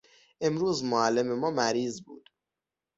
[0.41, 2.29] امروز معلم ما مریض بود.